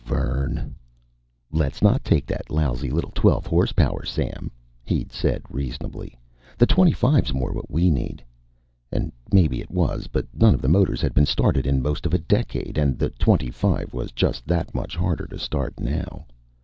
Vern! 0.03 0.73
"Let's 1.51 1.79
not 1.83 2.03
take 2.03 2.25
that 2.25 2.49
lousy 2.49 2.89
little 2.89 3.11
twelve 3.13 3.45
horse 3.45 3.71
power, 3.71 4.03
Sam," 4.03 4.49
he'd 4.83 5.11
said 5.11 5.43
reasonably. 5.47 6.17
"The 6.57 6.65
twenty 6.65 6.91
five's 6.91 7.35
more 7.35 7.51
what 7.53 7.69
we 7.69 7.91
need!" 7.91 8.23
And 8.91 9.11
maybe 9.31 9.61
it 9.61 9.69
was, 9.69 10.07
but 10.07 10.25
none 10.33 10.55
of 10.55 10.61
the 10.63 10.67
motors 10.67 11.01
had 11.01 11.13
been 11.13 11.27
started 11.27 11.67
in 11.67 11.83
most 11.83 12.07
of 12.07 12.15
a 12.15 12.17
decade, 12.17 12.79
and 12.79 12.97
the 12.97 13.11
twenty 13.11 13.51
five 13.51 13.93
was 13.93 14.11
just 14.11 14.47
that 14.47 14.73
much 14.73 14.95
harder 14.95 15.27
to 15.27 15.37
start 15.37 15.79
now. 15.79 16.25